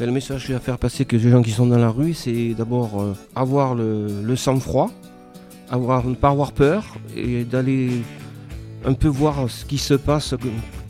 [0.00, 2.14] Le message que j'ai à faire passer que les gens qui sont dans la rue,
[2.14, 4.92] c'est d'abord euh, avoir le, sang-froid,
[5.70, 6.84] avoir, ne pas avoir peur
[7.16, 7.90] et d'aller
[8.84, 10.34] un peu voir ce qui se passe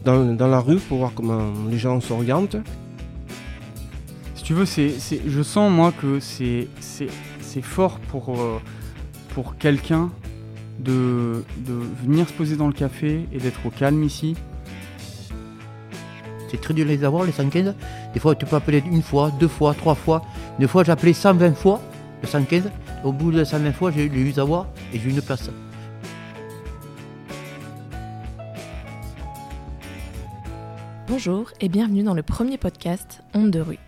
[0.05, 2.57] dans, la rue pour voir comment les gens s'orientent.
[4.35, 6.69] Si tu veux, je sens moi que c'est,
[7.63, 8.61] fort pour, euh,
[9.59, 10.11] quelqu'un
[10.81, 11.43] de
[12.05, 14.37] venir se poser dans le café et d'être au calme ici
[16.51, 17.75] c'est très dur de les avoir, les 115.
[18.15, 20.23] Des fois, tu peux appeler une fois, deux fois, trois fois.
[20.59, 21.81] Des fois, j'ai appelé 120 fois
[22.23, 22.71] le 115.
[23.05, 25.51] Au bout de 120 fois, j'ai eu à avoir et j'ai eu une place.
[31.07, 33.79] Bonjour et bienvenue dans le premier podcast Onde de rue,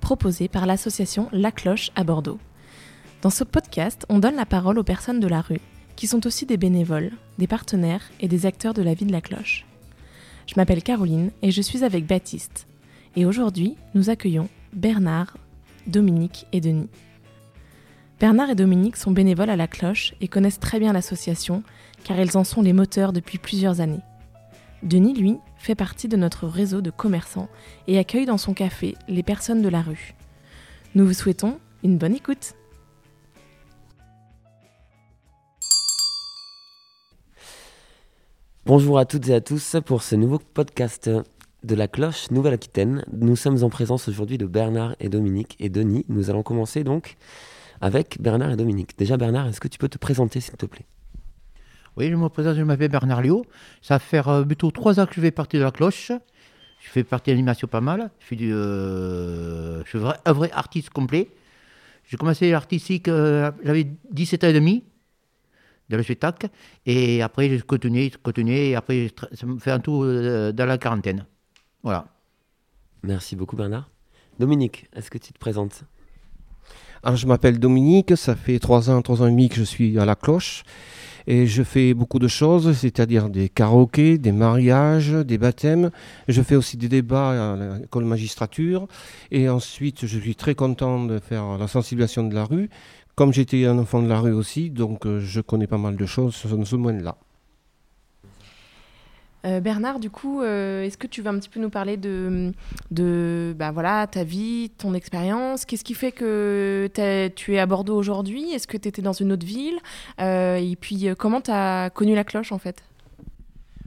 [0.00, 2.38] proposé par l'association La Cloche à Bordeaux.
[3.20, 5.60] Dans ce podcast, on donne la parole aux personnes de la rue,
[5.96, 9.20] qui sont aussi des bénévoles, des partenaires et des acteurs de la vie de la
[9.20, 9.66] cloche.
[10.46, 12.66] Je m'appelle Caroline et je suis avec Baptiste.
[13.16, 15.36] Et aujourd'hui, nous accueillons Bernard,
[15.86, 16.88] Dominique et Denis.
[18.20, 21.62] Bernard et Dominique sont bénévoles à la cloche et connaissent très bien l'association
[22.04, 24.02] car ils en sont les moteurs depuis plusieurs années.
[24.82, 27.48] Denis, lui, fait partie de notre réseau de commerçants
[27.86, 30.14] et accueille dans son café les personnes de la rue.
[30.94, 32.54] Nous vous souhaitons une bonne écoute.
[38.64, 41.10] Bonjour à toutes et à tous pour ce nouveau podcast
[41.64, 43.04] de la cloche Nouvelle-Aquitaine.
[43.12, 46.04] Nous sommes en présence aujourd'hui de Bernard et Dominique et Denis.
[46.08, 47.16] Nous allons commencer donc
[47.80, 48.96] avec Bernard et Dominique.
[48.96, 50.86] Déjà Bernard, est-ce que tu peux te présenter s'il te plaît?
[51.96, 53.44] Oui, je me présente, je m'appelle Bernard Liot.
[53.80, 56.12] Ça fait euh, plutôt trois ans que je fais partie de la cloche.
[56.78, 58.12] Je fais partie de l'animation pas mal.
[58.20, 59.82] Je suis, euh,
[60.24, 61.30] un vrai artiste complet.
[62.04, 64.84] J'ai commencé l'artistique, euh, j'avais 17 ans et demi
[65.96, 66.48] le spectacle.
[66.86, 70.78] Et après, je continué, continué, et après, ça me fait un tour euh, dans la
[70.78, 71.26] quarantaine.
[71.82, 72.06] Voilà.
[73.02, 73.90] Merci beaucoup, Bernard.
[74.38, 75.84] Dominique, est-ce que tu te présentes?
[77.02, 79.98] Alors, je m'appelle Dominique, ça fait trois ans, trois ans et demi que je suis
[79.98, 80.62] à la cloche.
[81.26, 85.90] Et je fais beaucoup de choses, c'est-à-dire des karaokés, des mariages, des baptêmes.
[86.26, 88.88] Je fais aussi des débats à l'école magistrature.
[89.30, 92.70] Et ensuite, je suis très content de faire la sensibilisation de la rue
[93.14, 96.06] comme j'étais un enfant de la rue aussi, donc euh, je connais pas mal de
[96.06, 97.16] choses sur ce domaine-là.
[99.44, 102.52] Euh, Bernard, du coup, euh, est-ce que tu vas un petit peu nous parler de,
[102.92, 105.64] de bah, voilà, ta vie, ton expérience?
[105.64, 106.88] Qu'est-ce qui fait que
[107.34, 108.52] tu es à Bordeaux aujourd'hui?
[108.52, 109.78] Est-ce que tu étais dans une autre ville?
[110.20, 112.84] Et puis, comment tu as connu la cloche en fait?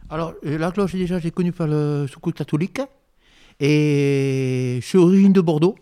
[0.09, 2.81] Alors, la cloche, déjà, j'ai connu par le secours catholique.
[3.61, 5.75] Et je suis origine de Bordeaux.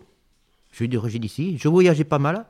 [0.70, 1.58] Je suis d'origine ici.
[1.58, 2.46] Je voyageais pas mal.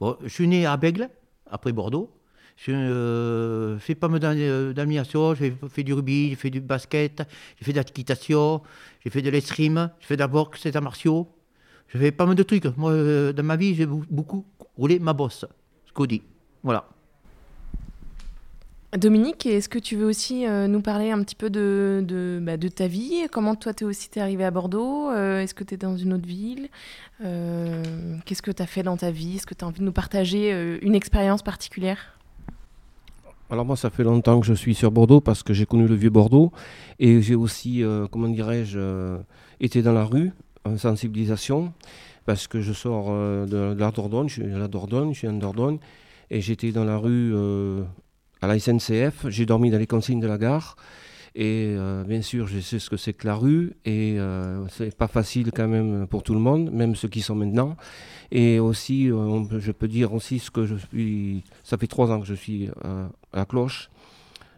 [0.00, 1.10] Bon, je suis né à Bègle,
[1.50, 2.10] après Bordeaux.
[2.56, 4.20] Je euh, fais pas mal
[4.74, 7.22] d'animation, j'ai fait du rugby, j'ai fait du basket,
[7.58, 8.62] j'ai fait de l'équitation,
[9.00, 11.28] j'ai fait de l'escrime, j'ai fait de la boxe, des arts martiaux.
[11.92, 12.64] J'ai fait pas mal de trucs.
[12.76, 14.44] Moi, euh, dans ma vie, j'ai beaucoup
[14.76, 15.44] roulé ma bosse,
[15.86, 16.22] ce qu'on dit.
[16.62, 16.84] Voilà.
[18.96, 22.56] Dominique, est-ce que tu veux aussi euh, nous parler un petit peu de, de, bah,
[22.56, 23.26] ta vie?
[23.30, 25.10] Comment toi, tu es aussi arrivé à Bordeaux?
[25.10, 26.70] Euh, Est-ce que tu es dans une autre ville?
[27.22, 27.82] Euh,
[28.24, 29.36] Qu'est-ce que tu as fait dans ta vie?
[29.36, 32.18] Est-ce que tu as envie de nous partager une expérience particulière?
[33.50, 35.94] Alors moi, ça fait longtemps que je suis sur Bordeaux parce que j'ai connu le
[35.94, 36.50] vieux Bordeaux
[36.98, 39.18] et j'ai aussi, comment dirais-je,
[39.60, 40.32] été dans la rue
[40.64, 41.74] en sensibilisation
[42.24, 43.10] parce que je sors
[43.46, 45.78] de, la Dordogne, je suis à la Dordogne, je suis en Dordogne
[46.30, 47.34] et j'étais dans la rue
[48.40, 50.76] à la SNCF, j'ai dormi dans les consignes de la gare.
[51.34, 54.96] Et euh, bien sûr, je sais ce que c'est que la rue, et euh, c'est
[54.96, 57.76] pas facile quand même pour tout le monde, même ceux qui sont maintenant.
[58.32, 61.44] Et aussi, euh, je peux dire aussi ce que je suis.
[61.62, 63.90] Ça fait trois ans que je suis à la cloche.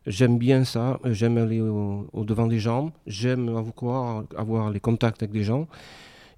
[0.06, 5.32] J'aime bien ça, j'aime aller au, devant des gens, j'aime avoir, avoir les contacts avec
[5.32, 5.68] des gens.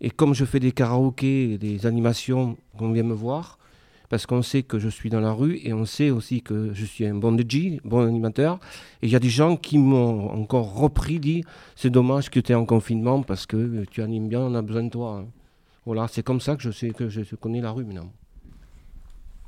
[0.00, 3.58] Et comme je fais des karaokés, des animations, qu'on vient me voir,
[4.12, 6.84] parce qu'on sait que je suis dans la rue et on sait aussi que je
[6.84, 8.60] suis un bon DJ, bon animateur.
[9.00, 11.44] Et il y a des gens qui m'ont encore repris, dit
[11.76, 14.82] c'est dommage que tu es en confinement parce que tu animes bien, on a besoin
[14.82, 15.20] de toi.
[15.22, 15.28] Hein.
[15.86, 18.12] Voilà, c'est comme ça que je sais que je connais la rue maintenant.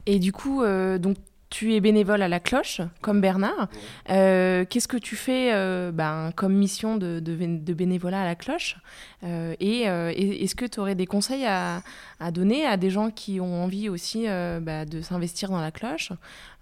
[0.06, 1.19] Et du coup, euh, donc
[1.55, 3.69] tu es bénévole à la cloche, comme Bernard.
[4.11, 8.77] Euh, qu'est-ce que tu fais euh, ben, comme mission de, bénévolat à la cloche?
[9.23, 11.85] Euh, Et est-ce que tu aurais des conseils à,
[12.33, 14.27] donner à des gens qui ont envie aussi
[14.62, 16.11] bah, de s'investir dans la cloche?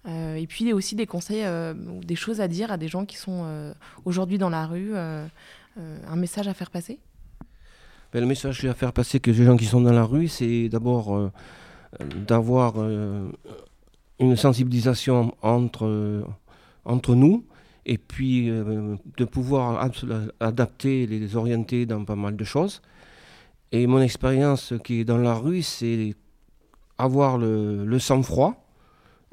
[0.07, 1.43] Et puis aussi des conseils,
[2.03, 3.73] des choses à dire à des gens qui sont
[4.05, 6.99] aujourd'hui dans la rue Un message à faire passer?
[8.13, 10.69] Ben, Le message à faire passer que les gens qui sont dans la rue, c'est
[10.69, 11.31] d'abord
[12.27, 12.75] d'avoir
[14.19, 16.23] une sensibilisation entre,
[16.85, 17.45] entre nous
[17.85, 19.89] et puis euh, de pouvoir
[20.39, 22.81] adapter, les orienter dans pas mal de choses.
[23.71, 26.15] Et mon expérience qui est dans la rue, c'est
[26.97, 28.63] avoir le, le sang-froid,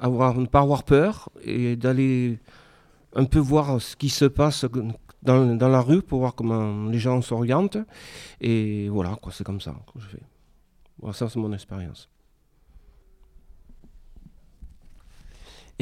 [0.01, 2.39] ne pas avoir peur et d'aller
[3.15, 4.65] un peu voir ce qui se passe
[5.21, 7.77] dans, dans, la rue pour voir comment les gens s'orientent.
[8.39, 10.23] Et voilà, c'est comme ça que je fais.
[10.99, 12.09] Voilà, ça, c'est mon expérience.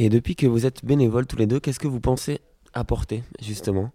[0.02, 2.40] Et depuis que vous êtes bénévoles tous les deux, qu'est-ce que vous pensez
[2.74, 3.92] apporter justement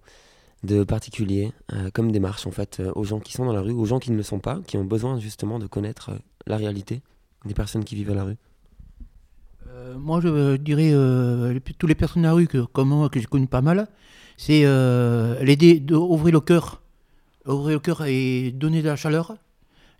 [0.62, 3.72] de particulier euh, comme démarche en fait euh, aux gens qui sont dans la rue,
[3.72, 6.58] aux gens qui ne le sont pas, qui ont besoin justement de connaître euh, la
[6.58, 7.00] réalité
[7.46, 8.36] des personnes qui vivent à la rue?
[9.96, 10.92] Moi je dirais
[11.78, 13.88] toutes les personnes à la rue que, comme moi que j'ai connu pas mal,
[14.36, 14.62] c'est
[15.42, 16.82] l'aider d'ouvrir le cœur,
[17.46, 19.36] ouvrir le cœur et donner de la chaleur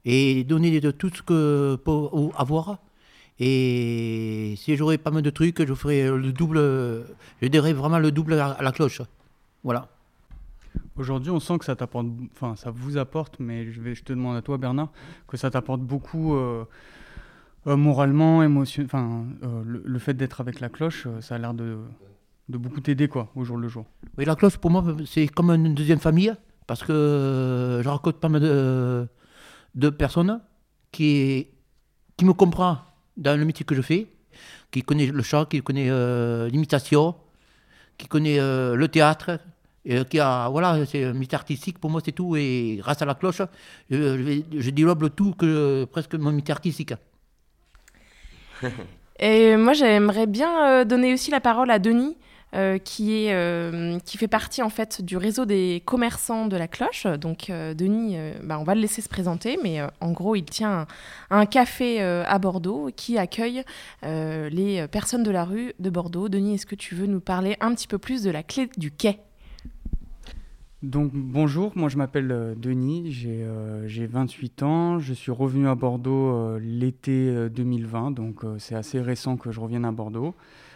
[0.05, 2.79] et donner de tout ce que peut avoir.
[3.41, 6.59] Et si j'aurais pas mal de trucs, je ferais le double,
[7.43, 9.03] je dirais vraiment le double à la cloche.
[9.65, 9.89] Voilà.
[10.97, 14.13] Aujourd'hui, on sent que ça t'apporte, enfin, ça vous apporte, mais je, vais, je te
[14.13, 14.91] demande à toi, Bernard,
[15.27, 16.65] que ça t'apporte beaucoup euh,
[17.67, 21.79] euh, moralement, émotion, enfin, euh, le, fait d'être avec la cloche, ça a l'air de,
[22.49, 23.87] de beaucoup t'aider, quoi, au jour le jour.
[24.19, 26.33] Oui, la cloche, pour moi, c'est comme une deuxième famille,
[26.69, 29.09] parce que je rencontre pas mal de,
[29.75, 30.41] de personnes
[30.93, 31.49] qui,
[32.17, 32.79] qui me comprennent
[33.17, 34.07] dans le métier que je fais,
[34.71, 35.91] qui connaît le chant, qui connaît
[36.49, 37.15] l'imitation,
[37.97, 39.39] qui connaît le théâtre,
[39.85, 43.05] et qui a, voilà, c'est un métier artistique, pour moi c'est tout, et grâce à
[43.05, 43.43] la cloche,
[43.91, 46.95] je, je, développe tout que presque mon métier artistique.
[49.19, 52.17] et moi j'aimerais bien euh, donner aussi la parole à Denis,
[52.55, 57.07] euh, euh, qui fait partie en fait du réseau des commerçants de la cloche.
[57.07, 60.87] Donc Denis, bah, on va le laisser se présenter, mais en gros il tient
[61.31, 63.63] un, café à Bordeaux qui accueille
[64.03, 66.29] les personnes de la rue de Bordeaux.
[66.29, 68.91] Denis, est-ce que tu veux nous parler un petit peu plus de la clé du
[68.91, 69.21] quai?
[70.85, 75.75] Donc bonjour, moi je m'appelle euh, Denis, j'ai 28 euh, ans, je suis revenu à
[75.75, 80.35] Bordeaux euh, l'été 2020, donc c'est assez récent que je revienne à Bordeaux.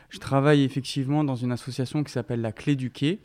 [0.09, 3.21] Je travaille effectivement dans une association qui s'appelle la Clé du Quai,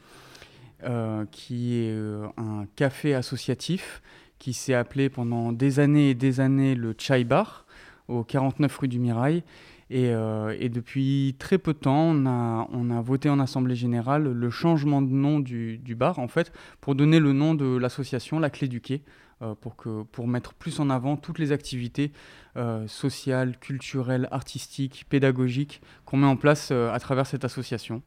[1.32, 1.96] qui est
[2.38, 4.02] un café associatif
[4.38, 7.66] qui s'est appelé pendant des années et des années le Chai Bar
[8.10, 9.44] au 49 rue du Mirail.
[9.92, 15.02] Euh, et, depuis très peu de temps, on a, voté en Assemblée Générale le changement
[15.02, 16.52] de nom du, bar, en fait,
[16.82, 19.23] pour donner le nom de l'association, la Clé du Quai, euh,
[19.62, 22.12] pour, que, pour mettre plus en avant toutes les activités
[22.56, 28.02] euh, sociales, culturelles, artistiques, pédagogiques qu'on met en place à travers cette association.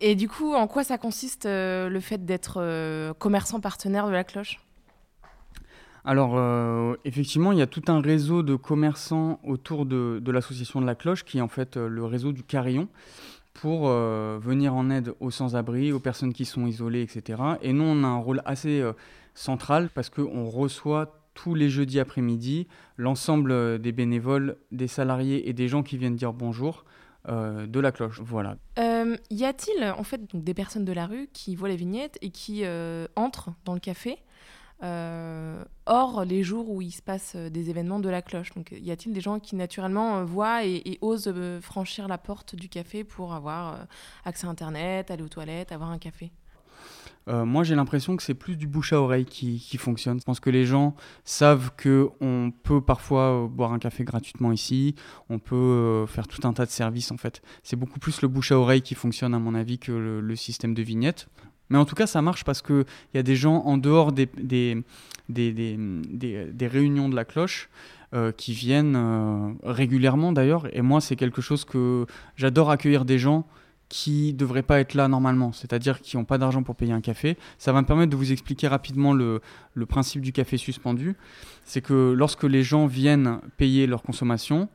[0.00, 4.58] Et du coup, en quoi ça consiste le fait d'être commerçant partenaire de la cloche?
[6.06, 10.86] Alors, euh, effectivement, il y a tout un réseau de commerçants autour de, l'association de
[10.86, 12.86] la cloche, qui est en fait euh, le réseau du carillon,
[13.54, 17.42] pour euh, venir en aide aux sans-abri, aux personnes qui sont isolées, etc.
[17.60, 18.88] Et nous, on a un rôle assez
[19.36, 22.66] central parce qu'on reçoit tous les jeudis après-midi
[22.96, 26.84] l'ensemble des bénévoles, des salariés et des gens qui viennent dire bonjour.
[27.28, 28.20] de la cloche.
[28.24, 28.56] Voilà.
[29.30, 32.64] y a-t-il en fait des personnes de la rue qui voient les vignettes et qui
[33.16, 34.18] entrent dans le café
[34.82, 38.52] euh, hors les jours où il se passe euh, des événements de la cloche?
[38.54, 42.68] Donc, y a-t-il des gens qui naturellement euh, voient et, osent franchir la porte du
[42.68, 43.86] café pour avoir
[44.24, 46.30] accès à Internet, aller aux toilettes, avoir un café?
[47.28, 50.20] Moi, j'ai l'impression que c'est plus du bouche à oreille qui, qui, fonctionne.
[50.20, 54.94] Je pense que les gens savent que on peut parfois boire un café gratuitement ici,
[55.28, 57.42] on peut faire tout un tas de services en fait.
[57.64, 60.72] C'est beaucoup plus le bouche à oreille qui fonctionne à mon avis que le système
[60.72, 61.28] de vignette.
[61.70, 62.84] Mais en tout cas, ça marche parce qu'il
[63.14, 64.82] y a des gens en dehors des, des,
[65.28, 67.68] des, des réunions de la cloche
[68.14, 70.68] euh, qui viennent euh, régulièrement d'ailleurs.
[70.72, 73.46] Et moi, c'est quelque chose que j'adore accueillir des gens
[73.88, 77.00] qui ne devraient pas être là normalement, c'est-à-dire qui n'ont pas d'argent pour payer un
[77.00, 77.36] café.
[77.58, 79.40] Ça va me permettre de vous expliquer rapidement le,
[79.88, 81.16] principe du café suspendu.
[81.64, 84.68] C'est que lorsque les gens viennent payer leur consommation,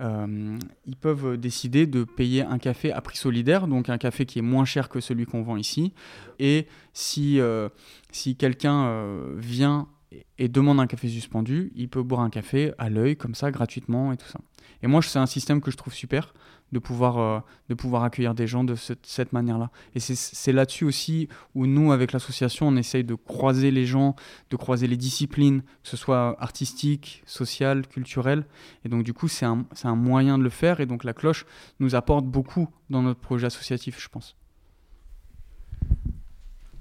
[0.00, 4.38] euh, ils peuvent décider de payer un café à prix solidaire, donc un café qui
[4.38, 5.92] est moins cher que celui qu'on vend ici.
[6.38, 7.68] Et si, euh,
[8.10, 9.88] si quelqu'un euh, vient
[10.36, 14.12] et demande un café suspendu, il peut boire un café à l'œil, comme ça, gratuitement
[14.12, 14.40] et tout ça.
[14.82, 16.34] Et moi, c'est un système que je trouve super
[16.72, 19.70] de pouvoir, euh, de pouvoir accueillir des gens de cette manière-là.
[19.94, 24.16] Et c'est là-dessus aussi où nous, avec l'association, on essaye de croiser les gens,
[24.50, 28.46] de croiser les disciplines, que ce soit artistique, social, culturel.
[28.84, 30.80] Et donc, du coup, c'est un, un moyen de le faire.
[30.80, 31.44] Et donc, la cloche
[31.78, 34.36] nous apporte beaucoup dans notre projet associatif, je pense.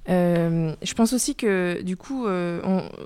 [0.10, 2.60] Euh, je pense aussi que du coup, euh,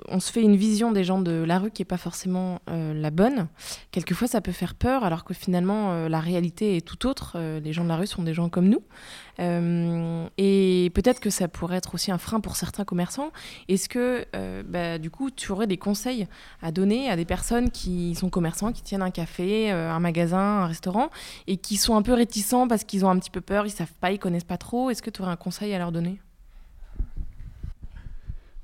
[0.08, 2.94] on, se fait une vision des gens de la rue qui n'est pas forcément euh,
[2.94, 3.48] la bonne.
[3.90, 7.38] Quelquefois, ça peut faire peur, alors que finalement, la réalité est tout autre.
[7.38, 8.82] les gens de la rue sont des gens comme nous.
[9.38, 13.30] et peut-être que ça pourrait être aussi un frein pour certains commerçants.
[13.68, 14.26] Est-ce que,
[14.62, 16.26] bah, du coup, tu aurais des conseils
[16.62, 20.66] à donner à des personnes qui sont commerçants, qui tiennent un café, un magasin, un
[20.66, 21.10] restaurant,
[21.46, 23.94] et qui sont un peu réticents parce qu'ils ont un petit peu peur, ils savent
[24.00, 24.90] pas, ils connaissent pas trop?
[24.90, 26.20] Est-ce que tu aurais un conseil à leur donner?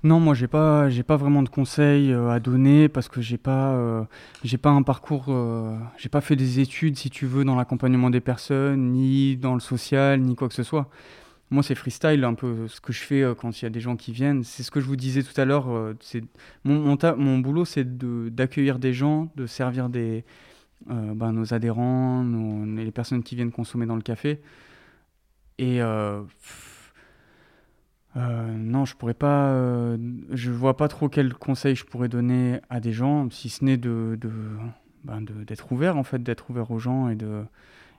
[0.05, 3.39] Non, moi j'ai pas j'ai pas vraiment de conseils euh, à donner parce que j'ai
[3.39, 4.03] pas euh,
[4.43, 8.11] j'ai pas un parcours euh, j'ai pas fait des études si tu veux dans l'accompagnement
[8.11, 10.89] des personnes ni dans le social ni quoi que ce soit.
[11.51, 13.97] Moi c'est freestyle un peu ce que je fais quand il y a des gens
[13.97, 14.43] qui viennent.
[14.43, 15.69] C'est ce que je vous disais tout à l'heure.
[16.01, 16.25] c'est
[16.65, 17.87] mon mon, boulot c'est
[18.35, 20.25] d'accueillir des gens, de servir des
[20.89, 22.25] ben, nos adhérents,
[22.77, 24.41] les personnes qui viennent consommer dans le café
[25.59, 25.81] et
[28.17, 29.49] euh, non, je pourrais pas.
[29.49, 29.97] Euh,
[30.31, 33.79] je vois pas trop quel conseil je pourrais donner à des gens, si ce n'est
[33.79, 34.19] de,
[35.05, 37.45] ben d'être ouvert en fait, d'être ouvert aux gens et de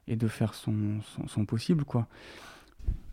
[0.08, 2.08] et de faire son, son, possible quoi.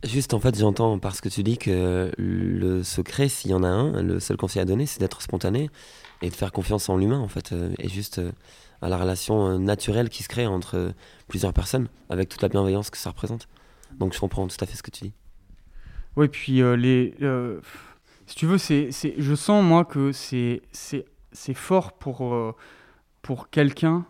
[0.03, 3.69] Juste en fait, j'entends parce que tu dis que le secret, s'il y en a
[3.69, 5.71] un, le seul conseil à donner, c'est d'être spontané
[6.21, 8.21] et de faire confiance en l'humain en fait, euh, et juste
[8.83, 10.93] à la relation naturelle qui se crée entre
[11.29, 13.47] plusieurs personnes, avec toute la bienveillance que ça représente.
[13.99, 15.13] Donc je comprends tout à fait ce que tu dis.
[16.17, 17.15] Oui, puis euh, les.
[17.23, 17.61] Euh,
[18.27, 22.55] si tu veux, c'est, je sens moi que c'est, c'est, fort pour, euh,
[23.23, 24.07] pour quelqu'un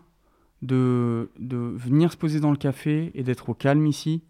[0.61, 4.23] de, de venir se poser dans le café et d'être au calme ici.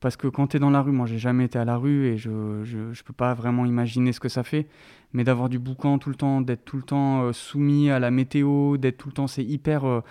[0.00, 2.06] Parce que quand tu es dans la rue, moi j'ai jamais été à la rue
[2.06, 4.66] et je ne peux pas vraiment imaginer ce que ça fait.
[5.12, 8.76] Mais d'avoir du boucan tout le temps, d'être tout le temps soumis à la météo,
[8.76, 10.02] d'être tout le temps, c'est hyper.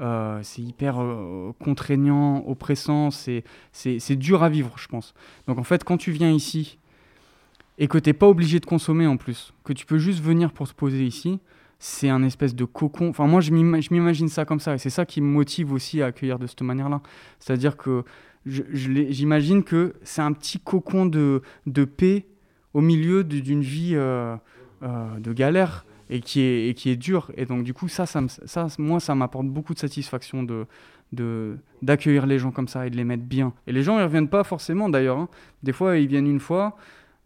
[0.00, 5.14] Euh, c'est hyper euh, contraignant, oppressant, c'est dur à vivre, je pense.
[5.46, 6.78] Donc en fait, quand tu viens ici
[7.78, 10.52] et que tu n'es pas obligé de consommer en plus, que tu peux juste venir
[10.52, 11.38] pour te poser ici,
[11.78, 13.08] c'est un espèce de cocon.
[13.08, 16.06] Enfin, moi, je m'imagine ça comme ça, et c'est ça qui me motive aussi à
[16.06, 17.00] accueillir de cette manière-là.
[17.38, 18.04] C'est-à-dire que
[18.46, 22.26] j'imagine que c'est un petit cocon de, de paix
[22.74, 24.36] au milieu d'une vie euh,
[25.18, 27.30] de galère et qui est, et qui est dur.
[27.36, 30.66] Et donc, du coup, ça, ça, ça moi, ça m'apporte beaucoup de satisfaction de
[31.82, 33.52] d'accueillir les gens comme ça et de les mettre bien.
[33.66, 35.18] Et les gens, ils reviennent pas forcément d'ailleurs.
[35.18, 35.28] Hein.
[35.64, 36.76] Des fois, ils viennent une fois,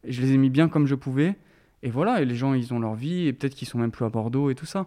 [0.09, 1.37] je les ai mis bien comme je pouvais.
[1.83, 4.07] Et voilà, et les gens, ils ont leur vie, et peut-être qu'ils sont même plus
[4.07, 4.87] à Bordeaux et tout ça.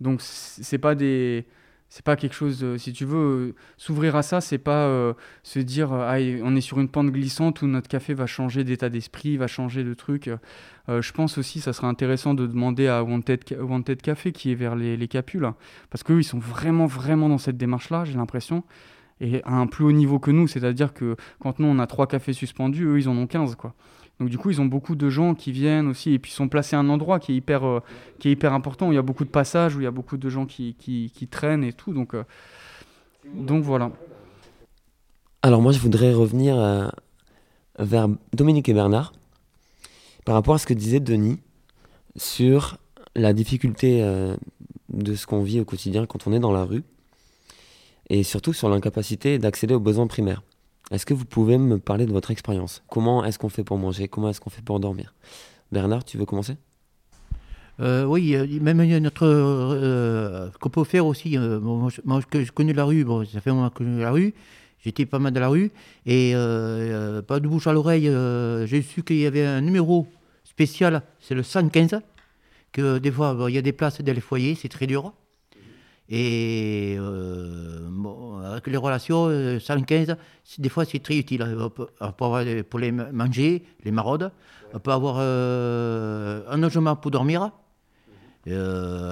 [0.00, 1.44] Donc, c'est pas des
[1.92, 5.12] c'est pas quelque chose euh, si tu veux euh, s'ouvrir à ça c'est pas euh,
[5.42, 9.36] se dire on est sur une pente glissante où notre café va changer d'état d'esprit
[9.36, 10.30] va changer de truc.
[10.88, 14.74] Je pense aussi ça serait intéressant de demander à Wanted, Wanted Café qui est vers
[14.74, 15.52] les, les Capules
[15.90, 18.64] parce qu'eux ils sont vraiment vraiment dans cette démarche là j'ai l'impression
[19.20, 20.48] et à un plus haut niveau que nous.
[20.48, 23.26] C'est à dire que quand nous on a trois cafés suspendus eux ils en ont
[23.26, 23.74] 15 quoi
[24.22, 26.76] donc du coup, ils ont beaucoup de gens qui viennent aussi et puis sont placés
[26.76, 27.80] à un endroit qui est hyper, euh,
[28.20, 29.90] qui est hyper important où il y a beaucoup de passages, où il y a
[29.90, 31.92] beaucoup de gens qui, qui, traînent et tout.
[31.92, 32.22] Donc, euh,
[33.34, 33.90] donc voilà.
[35.42, 36.88] Alors moi, je voudrais revenir euh,
[37.80, 39.12] vers Dominique et Bernard
[40.24, 41.40] par rapport à ce que disait Denis
[42.14, 42.78] sur
[43.16, 44.02] la difficulté
[44.88, 46.84] de ce qu'on vit au quotidien quand on est dans la rue
[48.08, 50.42] et surtout sur l'incapacité d'accéder aux besoins primaires.
[50.90, 52.82] Est-ce que vous pouvez me parler de votre expérience?
[52.88, 54.08] Comment est-ce qu'on fait pour manger?
[54.08, 55.14] Comment est-ce qu'on fait pour dormir?
[55.70, 56.56] Bernard, tu veux commencer?
[57.80, 61.38] Euh, oui, même il y a notre euh, qu'on peut faire aussi.
[61.38, 61.88] Euh, moi,
[62.20, 64.34] je, connais la rue, bon, ça fait un moment que je connais la rue.
[64.84, 65.70] J'étais pas mal dans la rue
[66.06, 68.10] et pas de bouche à l'oreille.
[68.66, 70.08] J'ai su qu'il y avait un numéro
[70.44, 72.00] spécial, c'est le 115.
[72.72, 75.12] Que des fois, il y a des places dans les foyers, c'est très dur.
[76.14, 77.88] Et euh,
[78.44, 80.14] avec les relations, 115, euh,
[80.58, 81.42] des fois c'est très utile.
[81.42, 84.30] On peut, avoir, pour les manger, les maraudes,
[84.74, 87.50] on peut avoir euh, un logement pour dormir.
[88.44, 88.52] il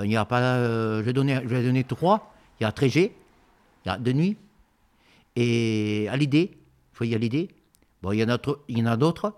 [0.04, 2.34] n'y a pas, je, vais donner, je vais donner trois.
[2.60, 3.14] Il y a Trégé,
[3.86, 4.36] il y a de nuit,
[5.36, 6.58] et à l'idée, il
[6.92, 7.48] faut y aller l'idée.
[8.02, 8.36] Bon, il y en a,
[8.68, 9.32] il y en a d'autres.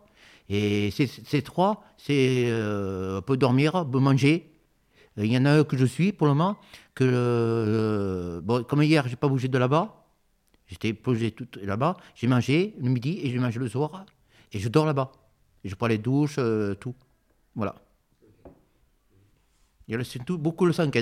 [0.48, 4.48] Et ces, trois, c'est on peut dormir, on peut manger.
[5.16, 6.56] Il y en a un que je suis pour le moment,
[6.94, 10.04] que euh, bon, comme hier, j'ai pas bougé de là-bas.
[10.66, 11.96] J'étais posé tout là-bas.
[12.14, 14.06] J'ai mangé le midi et j'ai mangé le soir.
[14.52, 15.12] Et je dors là-bas.
[15.64, 16.94] Et je prends les douches, euh, tout.
[17.54, 17.74] Voilà.
[19.88, 20.96] Il y a tout, beaucoup le 5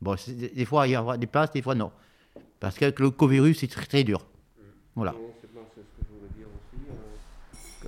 [0.00, 1.90] Bon, des fois, il y a des places, des fois, non.
[2.60, 4.24] Parce que le Covid, c'est très, très dur.
[4.94, 5.14] Voilà.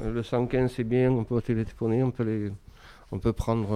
[0.02, 2.50] Le 115, c'est bien, on peut téléphoner, on peut, les,
[3.12, 3.68] on peut prendre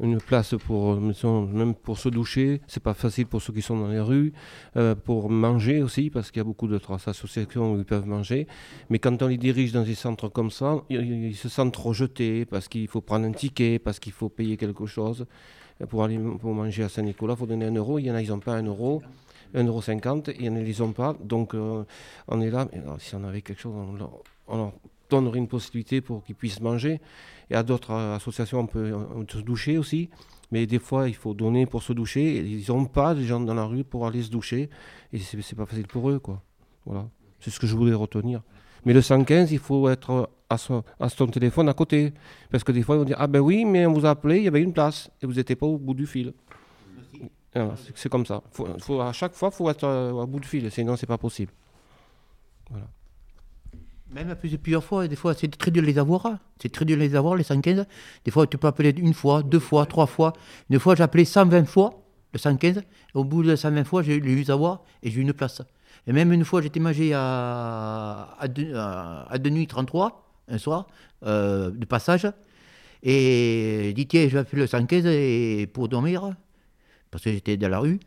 [0.00, 2.60] une place pour, même pour se doucher.
[2.66, 4.32] C'est pas facile pour ceux qui sont dans les rues,
[4.76, 8.46] euh, pour manger aussi, parce qu'il y a beaucoup d'autres associations où ils peuvent manger.
[8.90, 12.44] Mais quand on les dirige dans des centres comme ça, ils, se sentent trop jetés
[12.44, 15.26] parce qu'il faut prendre un ticket, parce qu'il faut payer quelque chose.
[15.88, 17.98] Pour, aller, pour manger à Saint-Nicolas, il faut donner un euro.
[17.98, 19.02] Il y en a, ils n'ont pas un euro.
[19.54, 21.16] 1,50€, il y en a, ils n'ont pas.
[21.22, 21.84] Donc, euh,
[22.28, 22.68] on est là.
[22.98, 23.74] si on avait quelque chose,
[24.48, 24.72] on leur,
[25.10, 27.00] donnerait une possibilité pour qu'ils puissent manger.
[27.52, 28.94] Et à d'autres associations, on peut,
[29.28, 30.08] se doucher aussi.
[30.52, 32.38] Mais des fois, il faut donner pour se doucher.
[32.38, 34.70] ils n'ont pas des gens dans la rue pour aller se doucher.
[35.12, 36.42] Et c'est, pas facile pour eux, quoi.
[36.86, 37.10] Voilà.
[37.40, 38.40] C'est ce que je voulais retenir.
[38.86, 42.14] Mais le 115, il faut être à son, à téléphone à côté.
[42.50, 44.38] Parce que des fois, ils vont dire Ah ben oui, mais on vous a appelé,
[44.38, 45.10] il y avait une place.
[45.20, 46.32] Et vous n'étiez pas au bout du fil.
[47.94, 48.42] c'est, comme ça.
[49.00, 50.70] À chaque fois, il faut être euh, au bout du fil.
[50.70, 51.52] Sinon, c'est pas possible.
[52.70, 52.86] Voilà.
[54.14, 56.26] Même plusieurs fois, des fois, c'est très dur de les avoir.
[56.26, 56.38] Hein.
[56.60, 57.86] C'est très dur de les avoir, les 115.
[58.24, 60.34] Des fois, tu peux appeler une fois, deux fois, trois fois.
[60.68, 62.02] Une fois, j'ai appelé 120 fois
[62.32, 62.82] le 115.
[63.14, 65.62] au bout de 120 fois, j'ai eu avoir et j'ai eu une place.
[66.06, 70.88] Et même une fois, j'étais mangé à, à, de, à, nuit 33, un soir,
[71.24, 72.26] euh, de passage.
[73.02, 76.34] Et j'ai dit, tiens, je vais appeler le 115 et, pour dormir,
[77.10, 77.98] parce que j'étais dans la rue.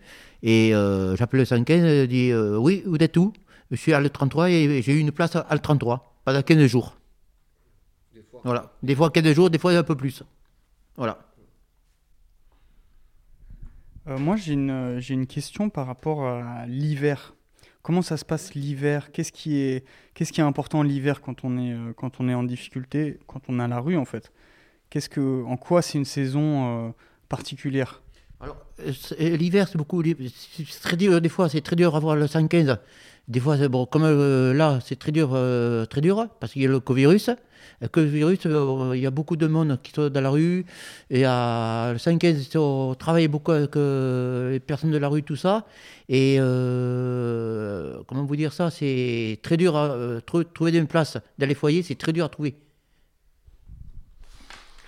[0.44, 3.34] Et euh, j'appelle le 115, il dit, euh, oui, vous êtes où?
[3.72, 6.66] Je suis à le 33 et j'ai eu une place à le 33 pendant 15
[6.66, 6.98] jours.
[8.14, 8.42] Des fois.
[8.44, 8.74] Voilà.
[8.84, 10.24] Des fois 15 jours, des fois un peu plus.
[10.98, 11.20] Voilà.
[14.08, 17.34] Euh, moi, j'ai une, j'ai une question par rapport à l'hiver.
[17.82, 19.12] Comment ça se passe l'hiver?
[19.12, 22.34] Qu'est-ce qui, est, qu'est-ce qui est important l'hiver quand, on est, euh, quand on est
[22.34, 24.32] en difficulté, quand on est à la rue en fait?
[24.90, 26.92] Qu'est-ce que, En quoi c'est une saison euh,
[27.30, 28.02] particulière?
[28.42, 28.58] Alors,
[29.18, 30.04] l'hiver, c'est beaucoup.
[30.04, 32.78] C'est très dur, des fois, c'est très dur à avoir le 115.
[33.28, 36.66] Des fois, bon, comme euh, là, c'est très dur, euh, très dur, parce qu'il y
[36.66, 37.32] a le Covid-virus.
[37.82, 40.66] Le Covid-virus, euh, il y a beaucoup de monde qui sont dans la rue.
[41.10, 42.24] Et à le 5
[42.56, 45.66] on travaille beaucoup avec les personnes de la rue, tout ça.
[46.08, 46.38] Et
[48.08, 50.22] comment vous dire ça C'est très dur à
[50.54, 52.56] trouver une place dans les foyers, c'est très dur à trouver.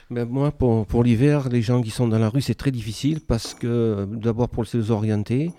[0.09, 3.19] Ben moi, pour, pour l'hiver, les gens qui sont dans la rue, c'est très difficile
[3.19, 5.51] parce que d'abord pour se orienter,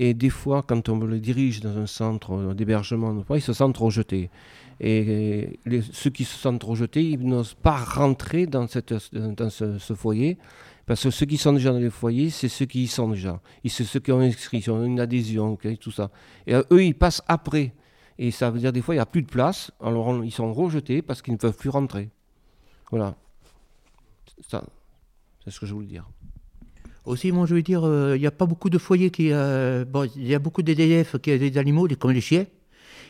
[0.00, 4.30] et des fois, quand on le dirige dans un centre d'hébergement, ils se sentent rejetés.
[4.78, 5.58] Et
[5.92, 10.38] ceux qui se sentent rejetés, ils n'osent pas rentrer dans, cette, dans ce, foyer.
[10.86, 13.40] Parce que ceux qui sont déjà dans les foyers, c'est ceux qui y sont déjà.
[13.66, 16.12] C'est ceux qui ont inscrit, qui ont une adhésion, tout ça.
[16.46, 17.74] Et eux, ils passent après.
[18.20, 19.72] Et ça veut dire des fois, il n'y a plus de place.
[19.82, 22.08] Alors ils sont rejetés parce qu'ils ne peuvent plus rentrer.
[22.92, 23.16] Voilà.
[24.46, 26.08] C'est ce que je voulais dire.
[27.04, 29.32] Aussi, moi, je veux dire, euh, il n'y a pas beaucoup de foyers qui.
[29.32, 32.44] Euh, bon, il y a beaucoup d'EDF qui ont des animaux, comme les chiens.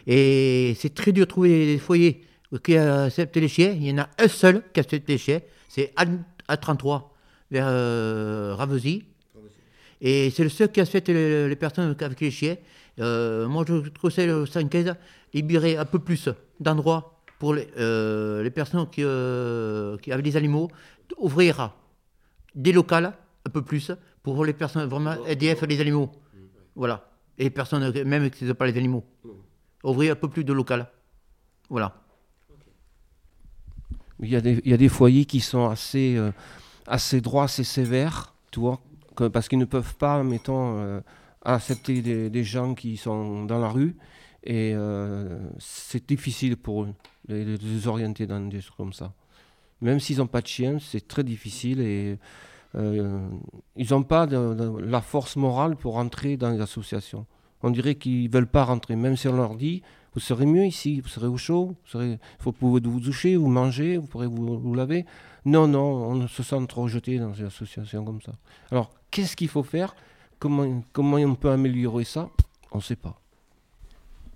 [0.07, 2.25] Et c'est très dur de trouver des foyers
[2.63, 3.73] qui acceptent les chiens.
[3.73, 5.41] Il y en a un seul qui accepte les chiens.
[5.69, 5.93] C'est
[6.49, 7.03] A33,
[7.51, 9.05] vers euh, Ravesy.
[10.01, 12.57] Et c'est le seul qui accepte les, les, personnes avec les chiens.
[12.99, 14.95] moi, je conseille le 115
[15.35, 16.29] libérer un peu plus
[16.61, 17.69] d'endroits pour les,
[18.43, 19.03] les personnes qui,
[20.03, 20.69] qui avaient des animaux,
[21.17, 21.73] ouvrir
[22.55, 23.13] des locales
[23.47, 26.11] un peu plus pour les personnes vraiment EDF les animaux.
[26.75, 27.09] Voilà.
[27.39, 29.05] Et les personnes, même qui ne sont pas les animaux.
[29.85, 30.89] Ouvrir un peu plus de local.
[31.69, 31.95] Voilà.
[34.21, 36.33] Il y, a des, il y a des foyers qui sont assez, euh,
[36.87, 38.81] assez droits, assez sévères, tu vois,
[39.33, 41.01] parce qu'ils ne peuvent pas, mettons, euh,
[41.45, 43.97] accepter des, gens qui sont dans la rue.
[44.49, 46.95] Et euh, c'est difficile pour eux
[47.29, 49.13] de les orienter dans des choses comme ça.
[49.83, 52.19] Même s'ils n'ont pas de chien, c'est très difficile et
[52.75, 53.29] euh,
[53.77, 57.27] ils n'ont pas la force morale pour rentrer dans les associations.
[57.63, 59.83] On dirait qu'ils ne veulent pas rentrer, même si on leur dit
[60.15, 63.99] vous serez mieux ici, vous serez au chaud, vous faut pouvoir vous doucher, vous manger,
[63.99, 65.05] vous pourrez vous, laver.
[65.45, 68.33] Non, non, on se sent trop jeté dans des associations comme ça.
[68.71, 69.95] Alors, qu'est-ce qu'il faut faire?
[70.39, 72.31] Comment, comment on peut améliorer ça?
[72.73, 73.21] On ne sait pas.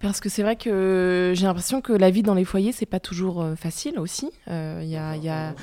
[0.02, 2.98] Parce que c'est vrai que j'ai l'impression que la vie dans les foyers, c'est pas
[2.98, 4.30] toujours euh, facile aussi.
[4.48, 5.54] Euh, y a, y a...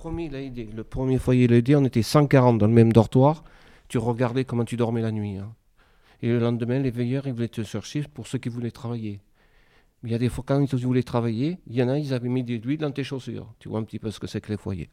[0.00, 3.44] premier le premier foyer l'AID, on était 140 dans le même dortoir.
[3.88, 5.36] Tu regardais comment tu dormais la nuit.
[5.36, 5.54] Hein.
[6.22, 9.20] Et le lendemain, les veilleurs, ils voulaient te chercher pour ceux qui voulaient travailler.
[10.02, 12.28] Il y a des fois, quand ils voulaient travailler, il y en a, ils avaient
[12.28, 13.52] mis des l'huile dans tes chaussures.
[13.58, 14.90] Tu vois un petit peu ce que c'est que les foyers.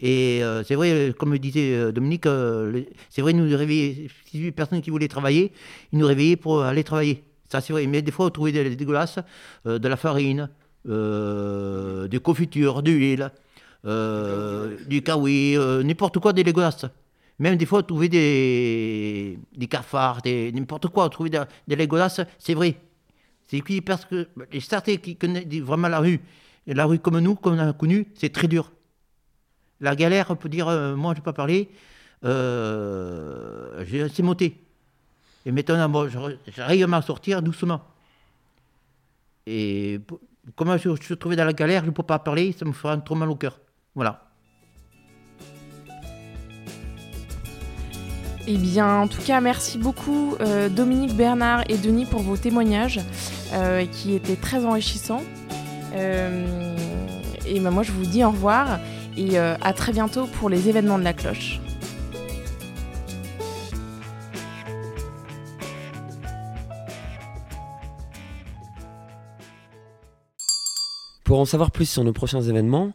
[0.00, 4.80] Et euh, c'est vrai, comme disait euh, Dominique, euh, c'est vrai, nous réveiller, si personne
[4.80, 5.52] qui voulait travailler,
[5.92, 7.22] ils nous réveillaient pour aller travailler.
[7.48, 7.86] Ça, c'est vrai.
[7.86, 9.18] Mais des fois, on trouvait des, dégueulasses,
[9.64, 10.48] de la farine,
[10.84, 13.30] des confitures, de l'huile.
[13.86, 16.84] Euh, du kawi, euh, n'importe quoi des dégueulasse.
[17.38, 21.88] Même des fois, trouver des, des cafards, des, n'importe quoi, trouver des, des
[22.38, 22.76] c'est vrai.
[23.46, 26.20] C'est qui parce que les certains qui connaissent vraiment la rue,
[26.66, 28.70] la rue comme nous, comme on a connu, c'est très dur.
[29.80, 31.70] La galère, on peut dire, euh, moi je ne vais pas parler,
[32.24, 34.56] euh, assez monté.
[35.46, 36.08] Et maintenant, bon,
[36.54, 37.80] j'arrive à m'en sortir doucement.
[39.46, 40.00] Et
[40.54, 42.96] comment je, suis trouvé dans la galère, je ne peux pas parler, ça me fera
[42.98, 43.58] trop mal au cœur.
[43.94, 44.22] Voilà.
[48.46, 53.00] Eh bien, en tout cas, merci beaucoup euh, Dominique, Bernard et Denis pour vos témoignages
[53.54, 55.22] euh, qui étaient très enrichissants.
[55.94, 58.78] Et ben, moi, je vous dis au revoir
[59.16, 61.60] et à très bientôt pour les événements de la cloche.
[71.30, 72.90] Pour en savoir plus sur nos prochains événements,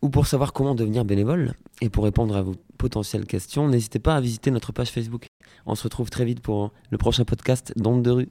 [0.00, 4.16] ou pour savoir comment devenir bénévole, et pour répondre à vos potentielles questions, n'hésitez pas
[4.16, 5.26] à visiter notre page Facebook.
[5.66, 8.28] On se retrouve très vite pour le prochain podcast d'Onde de rue.